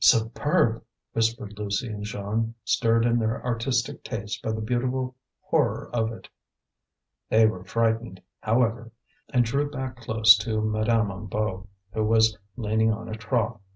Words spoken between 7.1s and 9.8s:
They were frightened, however, and drew